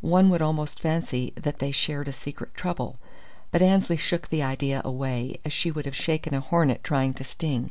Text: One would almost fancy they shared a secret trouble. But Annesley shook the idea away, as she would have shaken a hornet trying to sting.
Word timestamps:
One 0.00 0.28
would 0.30 0.42
almost 0.42 0.80
fancy 0.80 1.32
they 1.36 1.70
shared 1.70 2.08
a 2.08 2.12
secret 2.12 2.52
trouble. 2.52 2.98
But 3.52 3.62
Annesley 3.62 3.96
shook 3.96 4.26
the 4.28 4.42
idea 4.42 4.82
away, 4.84 5.38
as 5.44 5.52
she 5.52 5.70
would 5.70 5.84
have 5.84 5.94
shaken 5.94 6.34
a 6.34 6.40
hornet 6.40 6.82
trying 6.82 7.14
to 7.14 7.22
sting. 7.22 7.70